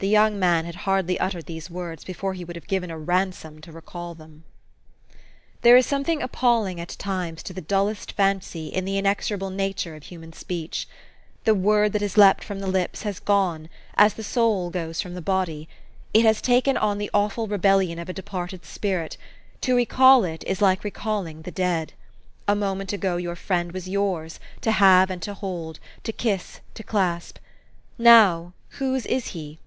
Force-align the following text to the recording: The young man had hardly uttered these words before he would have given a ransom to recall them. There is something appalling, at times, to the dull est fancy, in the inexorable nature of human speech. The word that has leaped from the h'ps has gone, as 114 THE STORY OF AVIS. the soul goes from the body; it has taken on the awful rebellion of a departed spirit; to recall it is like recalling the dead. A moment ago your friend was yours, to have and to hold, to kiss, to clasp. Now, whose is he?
The 0.00 0.08
young 0.08 0.38
man 0.38 0.64
had 0.64 0.76
hardly 0.86 1.20
uttered 1.20 1.44
these 1.44 1.68
words 1.68 2.04
before 2.04 2.32
he 2.32 2.42
would 2.42 2.56
have 2.56 2.66
given 2.66 2.90
a 2.90 2.98
ransom 2.98 3.60
to 3.60 3.70
recall 3.70 4.14
them. 4.14 4.44
There 5.60 5.76
is 5.76 5.84
something 5.84 6.22
appalling, 6.22 6.80
at 6.80 6.96
times, 6.98 7.42
to 7.42 7.52
the 7.52 7.60
dull 7.60 7.90
est 7.90 8.12
fancy, 8.16 8.68
in 8.68 8.86
the 8.86 8.96
inexorable 8.96 9.50
nature 9.50 9.94
of 9.94 10.04
human 10.04 10.32
speech. 10.32 10.88
The 11.44 11.54
word 11.54 11.92
that 11.92 12.00
has 12.00 12.16
leaped 12.16 12.42
from 12.42 12.60
the 12.60 12.66
h'ps 12.68 13.02
has 13.02 13.18
gone, 13.20 13.68
as 13.98 14.12
114 14.12 14.14
THE 14.16 14.22
STORY 14.22 14.22
OF 14.22 14.24
AVIS. 14.24 14.26
the 14.26 14.32
soul 14.32 14.70
goes 14.70 15.00
from 15.02 15.12
the 15.14 15.20
body; 15.20 15.68
it 16.14 16.24
has 16.24 16.40
taken 16.40 16.78
on 16.78 16.96
the 16.96 17.10
awful 17.12 17.46
rebellion 17.46 17.98
of 17.98 18.08
a 18.08 18.14
departed 18.14 18.64
spirit; 18.64 19.18
to 19.60 19.76
recall 19.76 20.24
it 20.24 20.42
is 20.46 20.62
like 20.62 20.82
recalling 20.82 21.42
the 21.42 21.50
dead. 21.50 21.92
A 22.48 22.54
moment 22.56 22.94
ago 22.94 23.18
your 23.18 23.36
friend 23.36 23.72
was 23.72 23.86
yours, 23.86 24.40
to 24.62 24.70
have 24.72 25.10
and 25.10 25.20
to 25.20 25.34
hold, 25.34 25.78
to 26.04 26.10
kiss, 26.12 26.60
to 26.72 26.82
clasp. 26.82 27.36
Now, 27.98 28.54
whose 28.78 29.04
is 29.04 29.26
he? 29.36 29.58